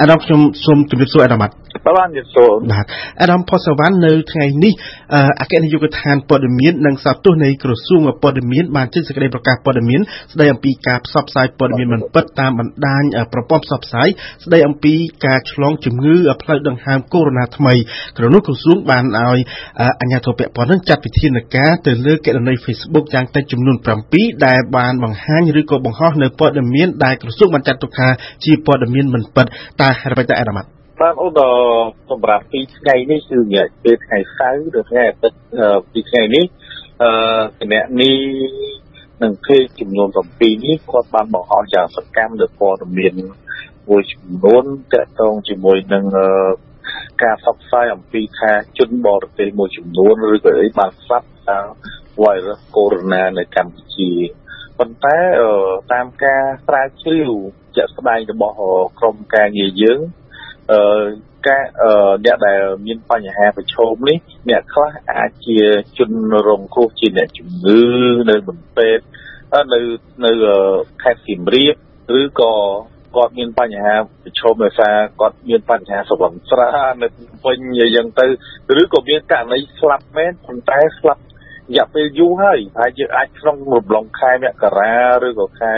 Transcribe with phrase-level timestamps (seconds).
[0.00, 1.50] អាដាមខ្ញុំសូមជម្រាបសួរអាដាមបាទ
[1.98, 2.86] បានជំរាបសួរបាទ
[3.20, 4.72] អាដាមផុសវ៉ាន់នៅថ្ងៃនេះ
[5.40, 10.00] អគ្គនាយកដ្ឋានព័ត៌មាននិងសោតទស្សន៍នៃក្រសួងព័ត៌មានបានចេញសេចក្តីប្រកាសព័ត៌មាន
[10.32, 14.08] ស្តីអំពីការផ្សព្វផ្សាយព័ត៌មានមិនពិតតាមបណ្ដាញប្រព័ន្ធផ្សព្វផ្សាយ
[14.44, 14.94] ស្តីអំពី
[15.26, 17.74] ការឆ្លងជំងឺផ្លូវដង្ហើមកូវីដ -19 ថ្មី
[18.16, 19.40] ក្រនោះក្រសួងបានឲ្យ
[20.00, 23.76] អាជ្ញាធរពាក់ព័ន្ធនឹងចាត់វិធានការទៅលើគណនី Facebook យ៉ាងតិចចំនួន
[24.10, 28.08] 7ដែលបានបង្ហាញឬក៏បង្ហោះនៅព័ត៌មានដែលក្រសួងបានចាត់ទុកថា
[28.44, 29.46] ជាព័ត៌មានមិនពិត
[29.80, 31.40] តើអ្វីទៅអារម្មណ៍ បានអូន
[32.10, 35.38] សម្រាប់ពីថ្ងៃនេះគឺរយៈពេលថ្ងៃសៅរ៍ឬថ្ងៃអាទិត្យ
[35.92, 36.44] ពីថ្ងៃនេះ
[37.02, 37.10] អឺ
[37.58, 38.16] គណៈនេះ
[39.22, 43.14] នឹងភេកចំនួន7នេះគាត់បានបង្ហោះយ៉ាងសកម្មលើព័ត៌មាន
[43.88, 46.04] មួយចំនួនតកតងជាមួយនឹង
[47.22, 51.66] ការផ្សព្វផ្សាយអំពីថាជនបរទេសមួយចំនួនឬក៏អីបានស្លាប់តាម
[52.22, 54.10] virus corona នៅកម្ពុជា
[54.78, 55.18] ប៉ុន្តែ
[55.92, 57.30] តាមការស្រាវជ្រាវ
[57.76, 58.54] ជាក់ស្ដែងរបស់
[58.98, 60.00] ក្រុមការងារយើង
[60.72, 60.80] អឺ
[61.48, 61.62] ការ
[62.24, 64.18] អ្នកដែលមានបញ្ហាប្រឈមនេះ
[64.50, 65.58] អ្នកខ្លះអាចជា
[65.98, 66.10] ជន
[66.48, 67.80] រងគ្រោះជាអ្នកជំងឺ
[68.30, 68.96] នៅមន្ទីរ
[69.74, 69.80] នៅ
[70.24, 70.32] នៅ
[71.02, 71.74] ខេត្តសៀមរាប
[72.20, 72.54] ឬក៏
[73.16, 76.70] គាត់មានបញ្ហាប្រឈមដោយសារគាត់មានបញ្ហាសុខភាពស្រា
[77.02, 77.08] នៅ
[77.44, 78.26] ពេញអីចឹងទៅ
[78.80, 81.22] ឬក៏មានករណីស្លាប់មែនប៉ុន្តែស្លាប់
[81.70, 84.94] រយៈពេលយូរហើយហើយយើងអាចក្នុងរំលងខែមករា
[85.26, 85.74] ឬក៏ខែ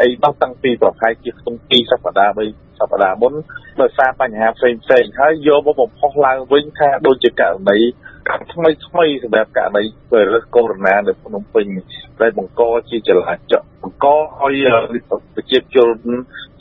[0.00, 3.32] អីនោះតាំងពីប្រហែលជាក្នុង2សប្តាហ៍3សប្តាហ៍មុន
[3.80, 7.78] ដោយសារបញ្ហាផ្សេងផ្សេងហើយយកមកបំផុសឡើងវិញថាដូចជាករណី
[8.52, 9.82] ថ្មីថ្មីសម្រាប់ករណី
[10.12, 11.66] វីរុសកូវីដ -19 នៅភ្នំពេញ
[12.20, 14.66] ដែលបង្កជាចលាចលបង្កឲ្យ
[15.34, 15.96] ប្រជាជន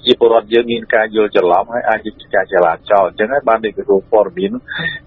[0.06, 4.52] ជាពលរដ្ឋយើងមានការយល់ច្រឡំហើយអាចជាការចលាចលអញ្ចឹងហើយបាននៃក្រសួងព័ត៌មាន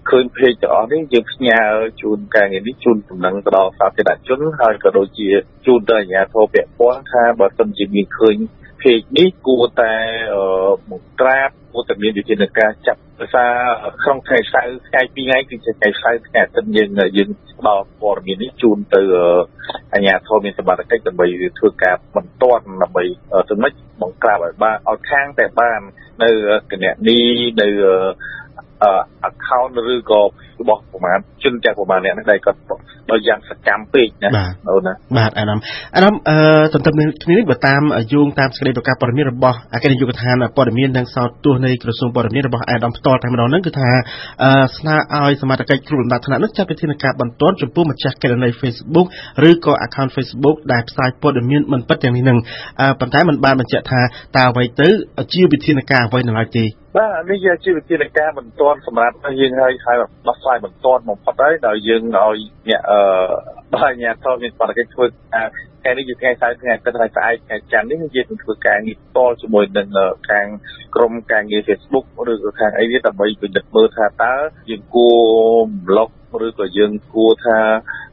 [0.09, 1.59] ឃើញពេកទាំងអស់នេះយើងផ្ញើ
[2.01, 5.29] ជូនការងារនេះជូនដំណឹងទៅដល់សាធារណជនហើយក៏ដូចជា
[5.65, 8.35] ជូនទៅអាជ្ញាធរពាក់ព័ន្ធថាបើសិនជាមានឃើញ
[8.85, 9.93] ពេកនេះគួរតែ
[10.89, 13.45] បង្ក្រាបគួរតែមានវិធានការចាប់ភាសា
[14.03, 19.01] ក្នុងថ្ងៃសៅរ៍ថ្ងៃពីរថ្ងៃគឺជាថ្ងៃសៅរ៍ថ្ងៃអាទិត្យយើងយើងផ្ដល់ព័ត៌មាននេះជូនទៅ
[19.93, 21.27] អាជ្ញាធរមានសមត្ថកិច្ចដើម្បី
[21.59, 23.03] ធ្វើការបន្ទាន់ដើម្បី
[23.49, 25.79] ទៅមិនបង្ក្រាបឲ្យបានឲ្យខាងតែបាន
[26.23, 26.29] នៅ
[26.71, 27.19] គណនី
[27.61, 27.67] នៅ
[29.29, 30.21] account ឬក៏
[30.61, 32.59] របស់ប្រមាណជនទាំងប្រមាណអ្នកនេះដែលគាត់
[33.11, 34.29] ដោយយ៉ាងសកម្មពេកណា
[34.69, 35.59] អូនណាបាទអាដាម
[35.95, 36.37] អាដាមអឺ
[36.73, 37.81] ទន្ទឹមនឹងគ្នានេះបើតាម
[38.13, 43.89] យោងតាមសេចក្តីប្រកាសព័ត៌មានរបស់អគ្គនាយកដ្ឋានព័ត៌មាននិងសោតទស្សន៍នៃក្រសួងព័ត៌មានរបស់អាដាមផ្ទាល់តែម្ដងហ្នឹងគឺថា
[44.43, 49.07] អឺស្នើឲ្យសមាជិកគ្រប់លំដាប់ថ្នាក់នោះចាត់វិធានការបន្ទាន់ចំពោះម្ចាស់គណនី Facebook
[49.49, 52.37] ឬក៏ account Facebook ដែលផ្សាយព័ត៌មានមិនពិតទាំងនេះនឹង
[52.99, 54.01] ប៉ុន្តែมันបានបញ្ជាក់ថា
[54.35, 54.89] តើអ្វីទៅ
[55.33, 59.97] ជាវិធានការអ្វីនៅឡើយទេ បាទនេះជាវិធានការបន្ទាន់សម្រាប់យើងហើយហើយ
[60.27, 62.37] ដោះស្រាយបន្ទាន់បំផុតហើយដោយយើងឲ្យ
[62.69, 62.99] អ្នកអឺ
[63.75, 69.87] ដោយអាជ្ញាធរមានបរិកិច្ចធ្វើថ្ងៃនេះជាថ្ងៃសៅរ៍ថ្ងៃអាទិត្យហើយស្អែកថ្ងៃច័ន្ទនេះយើងនឹងធ្វើការងារផ្ទាល់ជាមួយនឹង
[70.29, 70.45] ខាង
[70.95, 74.33] ក្រុមការងារ Facebook ឬក៏ខាងអីនេះដើម្បីពិនិត្យមើលថាតើ
[74.69, 75.17] យើងគួរ
[75.87, 76.09] ប្លុក
[76.45, 77.57] ឬក៏យើងគួរថា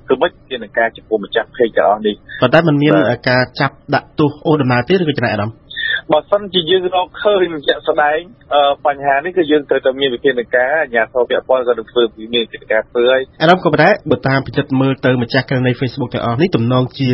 [0.09, 2.93] គឺមិនជានឹងការចំពោះម្ចាស់ page ទាំងអស់នេះប៉ុន្តែมันមាន
[3.29, 5.62] ការចាប់ដាក់ទោសអូដំណើរទេឬក៏ចំណាយអារម្មណ៍
[6.11, 8.19] បើសិនជាយើងរកឃើញជាក់ស្ដែង
[8.87, 12.03] បញ្ហានេះគឺយើងត្រូវតែមានវិធានការអាជ្ញាធរពាក់ព័ន្ធក៏នឹងធ្វើ
[12.35, 17.09] មានវិធានការធ្វើហើយអារម្មណ៍ក៏ប៉ុន្តែបើតាមពិចិត្រមើលទៅម្ចាស់ករណី Facebook ទាំងអស់នេះទំនងជា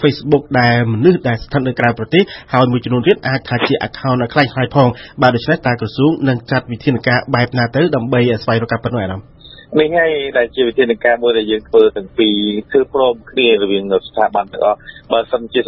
[0.00, 4.88] Facebook ដែលមនុស្សដែលស្ថិតនៅក្រៅប្រទេសហើយមួយចំនួនទៀតអាចថាជា account ខ្លាំងខ្លាយផង
[5.22, 9.35] បាទដូច្នេះតើក្រសួងនឹងចាត់វិធានការបែបណាទៅដើម្បីស្វែងរកការពិតនោះអារម្មណ៍
[9.74, 12.34] នេះហើយដែលជាវិធានការមួយដែលយើងធ្វើទាំងពីរ
[12.72, 14.78] គឺព្រមគ្នារវាងស្ថាប័នទាំងអស់
[15.12, 15.60] បើសិនជា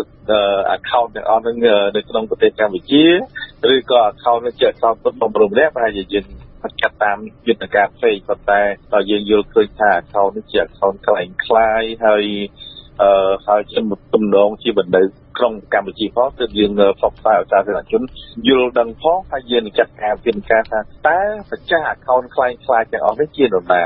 [0.76, 1.56] account ទាំងអស់នឹង
[1.96, 3.04] នៅក្នុងប្រទេសកម្ពុជា
[3.74, 6.24] ឬក៏ account នឹងជា account ពុតបំរុងនេះប្រហែលជាយើង
[6.80, 12.24] ចាត់តាមយុទ្ធការផ្សេងប៉ុន្តែតើយើងយល់ឃើញថា account នេះជា account ខ្លាំងខ្លាយហើយ
[13.02, 13.10] អឺ
[13.46, 13.78] ហើយជា
[14.14, 15.02] ទំនងជាបណ្ដៅ
[15.38, 18.02] ក្នុងកម្ពុជាផងគឺយើងផ្សព្វផ្សាយឲ្យសាធារណជន
[18.48, 21.20] យល់ដឹងផងហើយយើងនឹងចាត់ការពីការថាតើ
[21.50, 23.84] ម្ចាស់ account ខ្លាំងខ្លាយទាំងអស់នេះជានរណា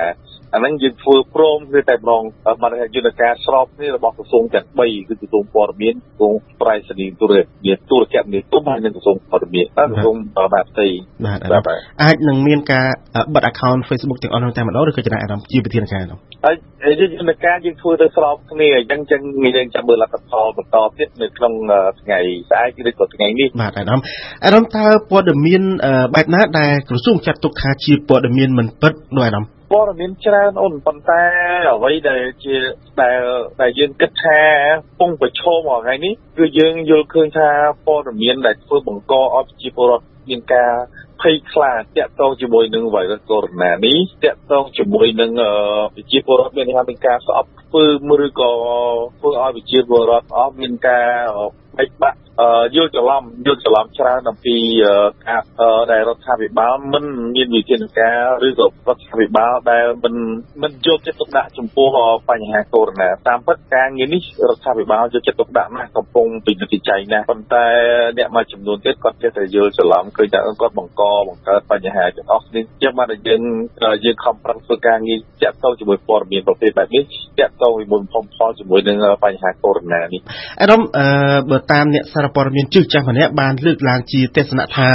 [0.54, 2.22] អាហ្នឹងយើងធ្វើព្រមគឺតែម្ដង
[2.62, 7.32] មកយន្តការស្របគ្នារបស់ក្រសួងទាំង3គឺក្រសួងព័ត៌មានក្រសួងប្រៃសណីទូរ
[7.64, 10.16] មានទូរគមនាគមន៍ហើយនិងក្រសួងព័ត៌មានក្រសួង
[10.54, 10.86] បាផ្ទៃ
[11.26, 11.38] បាទ
[12.02, 12.86] អាចនឹងមានការ
[13.34, 19.20] បិទ account Facebook ទាំងអស់នោះតែម្ដងឬក៏ចំណាយអារម្មណ៍ជាវិធានការនោះហើយយន្តការយើងធ្វើទៅស្របគ្នាអញ្ចឹងចឹង
[19.56, 21.52] យើងចាំមើលលទ្ធផលបន្តទៀតនៅក្នុង
[22.00, 22.18] ថ្ងៃ
[22.50, 24.04] ស្អែកឬក៏ថ្ងៃនេះបាទអារម្មណ៍
[24.44, 25.62] អារម្មណ៍តើព័ត៌មាន
[26.14, 31.22] បែបណាដែលក្រសួងចាត់ទុកថាជាព័ត៌មានមិនពិតនោះអារម្មណ៍ ព័ត៌មានច្រើនអូនប៉ុន្តែ
[31.74, 32.56] អ្វីដែលជា
[33.02, 33.20] ដែល
[33.60, 34.40] ដែលយើងគិតថា
[35.00, 37.48] ពងប្រឈមថ្ងៃនេះគឺយើងយល់ឃើញថា
[37.86, 40.72] ព័ត៌មានដែលធ្វើបង្កឲ្យប្រជាពលរដ្ឋមានការ
[41.20, 45.30] ភ័យខ្លាចតាក់ទងជាមួយនឹងវីរុសកូវីដ -19 នេះតាក់ទងជាមួយនឹង
[45.94, 47.84] ប្រជាពលរដ្ឋមានថាមានការស្អប់ធ្វើ
[48.24, 48.50] ឬក៏
[49.18, 52.18] ធ្វើឲ្យប្រជាពលរដ្ឋអស់មានការ បែកបាក់
[52.74, 54.56] យល់ច្រឡំយល់ច្រឡំច្រើនអំពី
[55.28, 55.42] ការ
[55.92, 57.04] ដែលរដ្ឋាភិបាលមិន
[57.36, 60.14] មានវិធានការឬក៏រដ្ឋាភិបាលដែលមិន
[60.62, 61.88] មិនយកចិត្តទុកដាក់ចំពោះ
[62.30, 67.66] បញ្ហាកូវីដ -19 តាមពិតការងារនេះរដ្ឋាភិបាលយកចិត្តទុកដាក់ណាស់កំពុងពិនិត្យវិจัยណាស់ប៉ុន្តែ
[68.18, 73.42] អ្នកមួយចំនួនទៀតគាត់ចេះតែយល់ច្រឡំឃើញថាគាត់បង្កបង្កើតបញ្ហាទាំងអស់នេះជាបានតែយើង
[74.04, 77.04] យើងខំប្រឹងធ្វើការងារតាក់ទងជាមួយព័ត៌មានប្រភេទបែបនេះ
[77.40, 80.22] តាក់ទងជាមួយបំផុសជាមួយនឹងបញ្ហាកូវីដ -19 នេះ
[80.60, 80.90] អារម្មណ៍
[81.50, 84.87] បើតាមអ្នកសារព័ត៌មានជឹកចាស់ម្នាក់បានលើកឡើងជាទេសនៈថា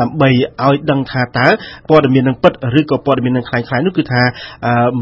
[0.00, 0.28] ដើម្បី
[0.66, 1.46] ឲ្យដឹងថាតើ
[1.90, 4.22] ព័ត៌មាននឹងពិតឬក៏ព័ត៌មាននឹងคล้ายៗនោះគឺថា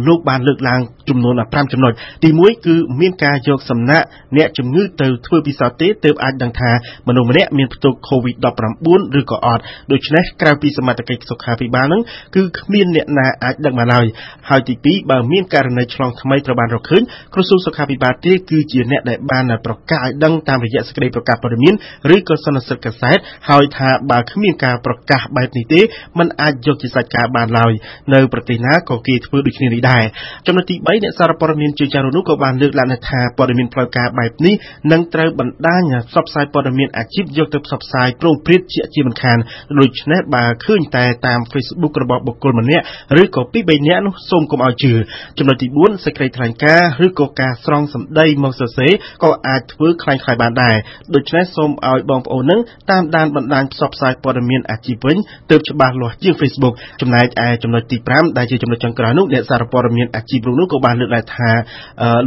[0.07, 4.07] លោកបានលើកឡើងចំនួន5ចំណុចទី1គឺមានការយកសំណាក់
[4.37, 6.71] អ្នកជំងឺទៅធ្វើពិសោធន៍ទេទើបអាចដឹងថា
[7.09, 9.63] មនុស្សម្នាក់មានផ្ទុក COVID-19 ឬក៏អត់
[9.93, 12.03] ដូច្នេះក្រៅពីសមត្ថកិច្ចសុខាភិបាលនឹង
[12.35, 14.07] គឺគ្មានអ្នកណាអាចដឹងបានឡើយ
[14.49, 17.03] ហើយទី2បើមានករណីឆ្លងថ្មីត្រូវបានរកឃើញ
[17.35, 21.75] ក្រសួងសុខាភិបាលទេគឺជាអ្នកដែលបានប្រកាសឲ្យដឹងតាមរយៈ សេចក្តីប្រកាសព័ត៌មាន
[22.15, 23.19] ឬក៏សន្និសីទកាសែត
[23.51, 25.81] ហើយថាបើគ្មានការប្រកាសបែបនេះទេ
[26.19, 27.73] มันអាចយកជាសាច់ការបានឡើយ
[28.15, 30.05] នៅប្រទេសណាក៏គេធ្វើដូចគ្នានេះដែរ
[30.47, 34.55] ចំណុចទី3អ្នកសារព័ត៌មានជាច្រើននោះក៏បានលើកឡើងថាព័ត៌មានផ្លូវការបែបនេះ
[34.93, 39.39] នឹងត្រូវបណ្ដាញផ្សព្វផ្សាយព័ត៌មានអាជីពយកទៅផ្សព្វផ្សាយប្រងព្រាតជាជាមិនខាន
[39.79, 42.85] ដូច្នេះបើឃើញតែតាម Facebook របស់បុគ្គលម្នាក់
[43.23, 44.93] ឬក៏ពី3នាក់នោះសូមកុំឲ្យជឿ
[45.39, 50.77] ចំណុចទី4សេចក្តីថ្លែងការណ៍ឬក៏ការស្រង់សម្ដីមកសរសេរក៏អាចធ្វើคล้ายៗបានដែរ
[51.15, 55.17] ដូច្នេះសូមឲ្យបងប្អូននឹងតាមដានបណ្ដាញផ្សព្វផ្សាយព័ត៌មានអាជីពវិញ
[55.51, 61.51] ទើបច្បាស់លាស់ជាង Facebook ចំណែកឯចំណុចទី5ដែលជាចំណុចចុងក្រោយនោះអ្នកសារព័ត៌មានអាជីពនោះក៏បានលើកឡើងថា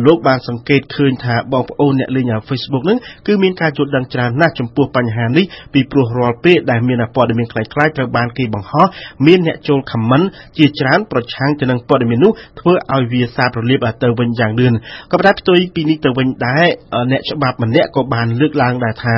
[0.06, 2.98] លោកបានសង្កេតឃើញថាបងប្អូនអ្នកលេង Facebook នឹង
[3.28, 8.86] គឺមានការយល់ដឹងច្រើនណាស់ចំពោះបញ្ហានេះពីព្រោះរាល់ពេលដែលមានព័ត៌មានคล้ายៗត្រូវបានគេបង្ហោះ
[9.28, 10.26] មានអ្នកចូល comment
[10.58, 14.74] ជាច្រើនប្រឆាំងទៅនឹងព័ត៌មាននោះធ្វើឲ្យវាសារប្រលាបទៅវិញយ៉ាងលឿន
[15.12, 16.66] ក៏ប៉ុន្តែផ្ទុយពីនេះទៅវិញដែរ
[17.12, 19.17] អ្នកច្បាប់ម្នាក់ក៏បាន លើកឡើងដែរថា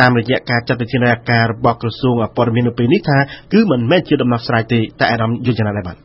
[0.00, 3.18] តាមរយៈការចាត់វិធានការរបស់ក្រសួងព័ត៌មាននៅពេលនេះថា
[3.52, 5.96] គឺមិនមែនជាដំណោះស្រាយទេតែអារម្មណ៍យល់យ៉ាងណាដែរបាទ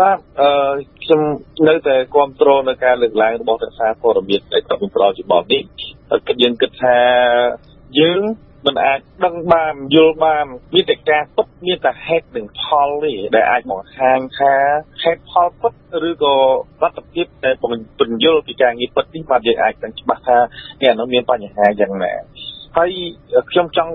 [0.00, 0.50] បាទអឺ
[1.02, 1.20] ខ្ញុំ
[1.68, 5.62] នៅតែគ្រប់គ្រងនៅការលើកឡើងរបស់រដ្ឋាភិបាលព័ត៌មានដែលគាត់បានផ្ដល់ច្បាប់នេះ
[6.26, 6.96] គឺយើងគិតថា
[8.00, 8.20] យើង
[8.66, 14.54] មិនអាចដឹងបានយល់បានមានតែការទុកមានតែហេតុនិងផលទេដែលអាចបង្ហាញថា
[15.02, 15.72] ហេតុផលពិត
[16.08, 16.34] ឬក៏
[16.82, 17.54] លទ្ធភាពដែល
[17.98, 20.38] ពន្យល់ពីការងារពិតនេះបាទយើងអាចដឹងច្បាស់ថា
[20.82, 22.12] អ្នកនោះមានបញ្ហាយ៉ាងណា
[22.76, 22.90] ហើយ
[23.50, 23.92] ខ្ញុំចង់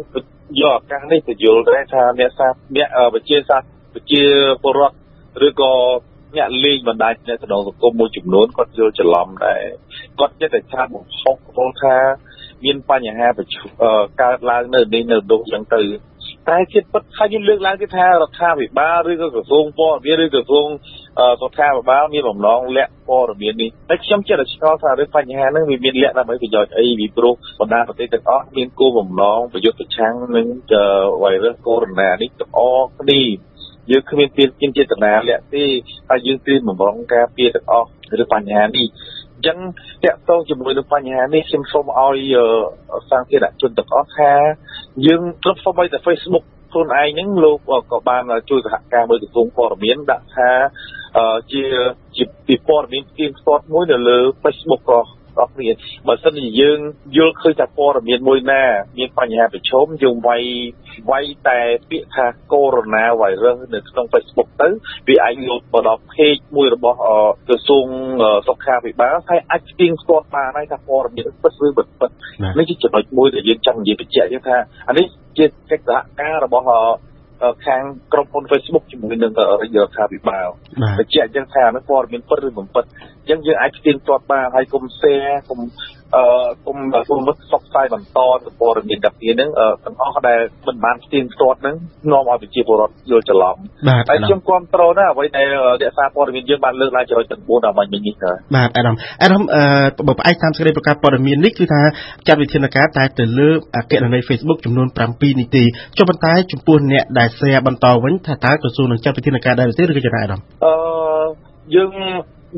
[0.61, 4.23] យកឱកាសនេះទៅយល់ដែរថាអ្នកសាអ្នកវិជាសាស្ត្រវិជា
[4.63, 4.95] ពលរដ្ឋ
[5.47, 5.73] ឬក៏
[6.35, 9.63] អ្នកលេងបណ្ដាញអ្នកសង្គមមួយចំនួនគាត់យល់ច្រឡំដែរ
[10.19, 11.95] គាត់ចិត្តតែថាបំផុសពលថា
[12.63, 13.65] មានបញ្ហាប្រឈម
[14.21, 15.81] កើតឡើងនៅនេះនៅនោះចឹងទៅ
[16.49, 20.67] តែជាតិពិតថាយើងលើកឡើងគឺថារដ្ឋាភិបាលឬក៏ក្រសួងព័ត៌មានឬក្រសួង
[21.41, 30.47] សុខាភិបាលមានបំណងលាក់ព័ត៌មាននេះតែខ្ញុំចិត្តតែឆ្ងល់ថារឿងបញ្ហាហ្នឹងវាមានលក្ខដើម្បីប្រយោជន៍អីពីព្រោះបណ្ដាប្រទេសទាំងអស់មានគោលបំណងប្រយុទ្ធប្រឆាំងនឹង
[31.23, 33.21] វីរុសកូវីដ -19 នេះទាំងអស់គ្នា
[33.91, 35.63] យើងគ្មានទានជាចេតនាលាក់ទេ
[36.09, 37.87] ហើយយើងត្រៀមបំរុងការពារទាំងអស់
[38.23, 38.85] ឬបញ្ហានេះ
[39.24, 39.57] អញ្ចឹង
[40.03, 42.35] តកតងជាមួយនឹងបញ្ហានេះខ្ញុំសូមឲ្យ
[43.09, 44.31] សាធារណជនទាំងអស់ថា
[45.05, 47.57] យើងទ្រព្យសម្បត្តិតែ Facebook ខ្លួនឯងហ្នឹងលោក
[47.91, 50.49] ក៏បានជួយសហការមួយក្រសួងព័ត៌មានដាក់ថា
[51.51, 51.63] ជា
[52.17, 55.01] ជាពីព័ត៌មានផ្ទៀងផ្ទាត់មួយនៅលើ Facebook ក៏
[55.39, 55.71] របស់គ្នា
[56.07, 56.79] បើសិនជាយើង
[57.17, 58.63] យល់ឃើញថាព័ត៌មានមួយណា
[58.97, 60.43] មានបញ្ហាប្រឈមយើងវាយ
[61.11, 61.59] វាយតែ
[61.89, 64.67] ពាក្យថាកូវីដ -virus នៅក្នុង Facebook ទៅ
[65.07, 66.97] វាអាចលោតមកដល់ page មួយរបស់
[67.47, 67.87] ក្រសួង
[68.47, 72.09] សុខាភិបាលហើយអាចស្ទៀងស្ទាត់បានហើយថាព័ត៌មានពិតឬមិនពិត
[72.57, 74.57] នេះជាចំណុចមួយដែលយើងចង់និយាយបញ្ជាក់យើងថា
[74.89, 75.05] អានេះ
[75.37, 76.65] ជាកិច្ចសហការរបស់
[77.65, 77.83] ខាង
[78.13, 79.41] ក្រុមហ៊ុន Facebook ជាមួយនឹងរ
[79.87, 80.47] ដ្ឋាភិបាល
[80.99, 85.59] បញ្ជាក់ចឹងថានឹងព័ត៌មានពិតឬមិនពិតអញ្ចឹងយើងអាចផ្ទៀងផ្ទាត់បានហើយកុំ share កុំ
[86.15, 86.23] អឺ
[86.65, 86.77] គុំ
[87.09, 89.49] គុំមកផ្សព្វផ្សាយបន្តទៅព័ត៌មានទាំងពីរហ្នឹង
[89.85, 91.75] ទាំងអស់ដែលមិនបានស្ទៀងផ្ទាត់ហ្នឹង
[92.11, 93.57] នាំឲ្យប្រជាពលរដ្ឋយល់ច្រឡំ
[94.09, 95.47] ហើយខ្ញុំគ្រប់គ្រងណាអ្វីដែល
[95.83, 101.81] រក្សាព័ត៌មានយើងបានលើកឡើងចំណុចទាំង4ដល់មិញនេះទៅបាទអាដាមអាដាមអឺបើផ្អែកតាមសេចក្តីប្រកាសព័ត៌មាននេះគឺថា
[102.27, 105.63] ចាត់វិធានការតែទៅលើអគ្គនាយក Facebook ចំនួន7នីតិ
[105.97, 110.75] ចុះប៉ុន្តែចំពោះអ្នកដែល share បន្តវិញថាតើក្រសួងនឹងចាត់វិធានការដែរទេឬក៏យ៉ាងណាអាដាមអឺ
[111.75, 111.89] យើង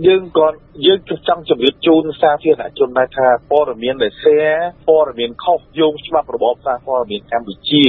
[0.05, 0.47] យើងក៏
[0.85, 7.85] យើងចង់ជម្រាបជូនសាធារណជនដែរថាព័ត៌មានដែល share ព័ត៌មានខុសយោងច្បាប់របបសារព័ត៌មានកម្ពុជា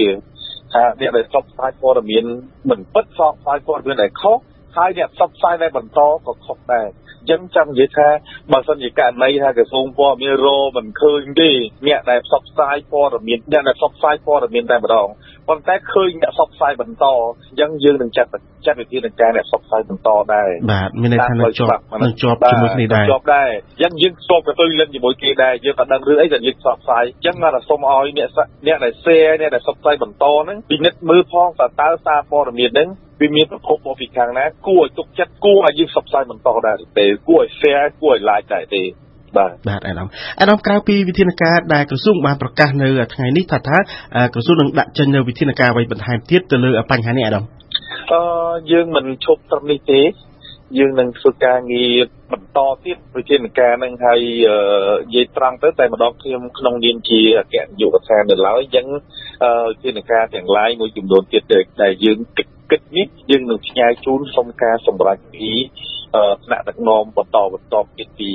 [0.73, 2.25] ថាអ្នកដែលផ្សព្វផ្សាយព័ត៌មាន
[2.71, 4.39] មិនពិតផ្សព្វផ្សាយព័ត៌មានដែលខុស
[4.77, 8.09] ហើយអ្នកផ្សព្វផ្សាយដែលបន្តក៏ខុសដែរអ ចឹងចង់និយាយថា
[8.53, 11.51] បើសិនជាករណីថាក្រសួងព័ត៌មានរមិនឃើញទេ
[11.87, 15.09] អ្នកដែលផ្សព្វផ្សាយព័ត៌មានអ្នកដែលផ្សព្វផ្សាយព័ត៌មានតែម្ដង
[15.49, 17.17] ប៉ុន្តែឃើញអ្នកផ្សព្វផ្សាយបន្តអ
[17.55, 18.29] ញ្ចឹងយើងនឹងចាត់
[18.67, 28.31] ចាត់វិធានការអ្នកផ្សព្វផ្សាយបន្តដែរបាទមានន័យថានឹងជាប់នឹងជាប់ជាមួយគ្នាដែរជាប់ដែរអញ្ចឹងយើងស្គប់ទៅលិនជាមួយគេដែរយើងក៏ដឹងរឿងអីដែលយើងផ្សព្វផ្សាយអញ្ចឹងមកសូមឲ្យអ្នក
[28.67, 32.89] អ្នកដែល share អ្នកដែលផ្សព្វផ្សាយបន្តហ្នឹងពិនិត្យមើលផងតើតើសារព័ត៌មានហ្នឹង
[33.21, 38.83] វាមានប្រភពមកពីខាងណាគួរឲ្យទុកចិត្តគួរឲ្យយើងផ្សព្វផ្សាយបន្តដែរទេគួរឲ្យ share គួរឲ្យ like ដែរទេ
[39.37, 40.09] បាទបាទអាដាម
[40.41, 43.79] អាដាមក្រៅពីវិធានការដែលក្រសួងបានប្រកាសនៅថ្ងៃនេះថាថា
[44.35, 47.45] ក្រសួងនឹងដាក់ចេញនៅវិធានការអ្វីបន្ថែមទៀតទៅលើបញ្ហានេះអាដាម
[48.13, 48.21] អឺ
[48.73, 50.01] យើងមិនឈប់ត្រឹមនេះទេ
[50.79, 54.21] យើងនឹងធ្វើការងារ បន្តទៀតវិធានការនឹងហើយ
[55.07, 58.87] និយាយត្រង់ទៅតែម្ដងខ្ញុំក្នុងនាមជាអគ្គនាយកដ្ឋាននៅឡើយអញ្ចឹង
[59.71, 61.43] វិធានការទាំងឡាយមួយចំនួនទៀត
[61.83, 65.51] ដែលយើងគិតគិតនេះយើងនឹងផ្ញើជូនសុំការសម្រេចពី
[66.45, 68.31] ថ្នាក់ដឹកនាំបន្តបន្តទៀតពី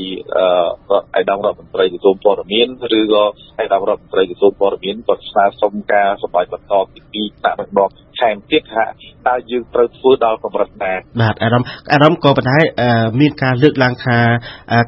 [1.16, 2.68] អៃដាមរដ្ឋមន្ត្រីក្រសួងព័ត៌មាន
[3.00, 3.24] ឬក៏
[3.60, 8.86] អៃដាមរដ្ឋមន្ត្រីក្រសួងព័ត៌មានក៏ស្នើសុំការសម្រេចបន្តពីពីថ្នាក់ដឹកនាំថែមទៀតថា
[9.28, 12.58] តើយើងត្រូវធ្វើដល់កម្រិតណាបាទអារម្មណ៍អារម្មណ៍ក៏ប៉ុន្តែ
[13.22, 14.18] មានការលើកឡើងថា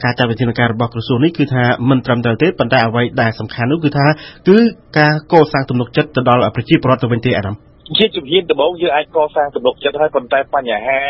[0.03, 4.05] ការចាត់វិធានការរបស់ក្រសួងនេះគឺថាមិនត្រឹមត្រូវទេប៉ុន្តែអ្វីដែលសំខាន់នោះគឺថា
[4.47, 4.57] គឺ
[4.99, 11.01] ការកសាងទំនុកចិត្តទៅដល់ប្រជាពលរដ្ឋទៅវិញទេអារម្មណ៍ ជាជំហានដំបូងយើងអាចកសាងទំនុកចិត្តហើយប៉ុន្តែបញ្ហា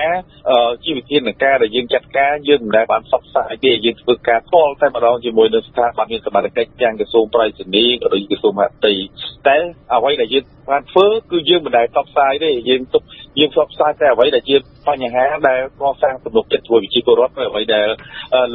[0.83, 8.93] ជីវវិធានការដែលយើងចាត់ការយើងមិនដែលបានសកស្ាយទេយើងធ្វើការផ្ទាល់តែម្ដងជាមួយនឹងស្ថាប័នមានសមត្ថកិច្ចទាំងក្រសួងប្រៃសណីក៏ដូចក្រសួងមហាផ្ទៃ
[9.47, 9.57] តែ
[9.95, 13.03] អ្វីដែលយើងបានធ្វើគឺយើងមិនដែលសកស្ាយទេយើងទុក
[13.39, 14.55] យើងសកស្ាយតែអ្វីដែលជា
[14.87, 17.87] បញ្ហាដែលកសាងទំនុកចិត្តជួយវិជាពលរដ្ឋអ្វីដែល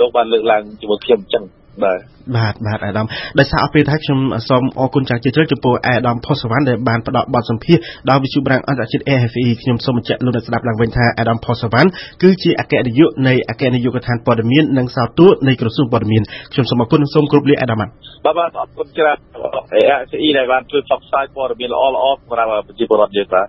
[0.00, 1.44] លោកបានលើកឡើងជាមួយខ្ញុំអញ្ចឹង
[1.84, 2.00] បាទ
[2.36, 3.06] បាទបាទអាដាម
[3.38, 11.88] ដោយសារអពេលថាខ្ញុំសូមអរគុណចាស់ជាច្រើនចំពោះអាដាមផុសវណ្ណដែលបានផ្ដល់បទសម្ភាសន៍ដល់វិទ្យុប្រាំងអន្តរជាតិ AFE ខ្ញុំសូមបញ្ជាក់លោកអ្នកស្ដាប់ឡើងវិញថាអាដាមផុសវណ្ណ
[12.22, 16.22] គឺជាអគ្គនាយកនៃអគ្គនាយកដ្ឋានព័ត៌មាននិងសោតួនៃក្រសួងព័ត៌មាន
[16.52, 19.16] ខ្ញុំសូមអរគុណនិងសូមគោរពលាអាដាមបាទបាទអរគុណច្រើន
[19.74, 23.46] AFE ដែលបានជួយផ្សព្វផ្សាយព័ត៌មានល្អៗសម្រាប់ប្រជាពលរដ្ឋយើងបាទ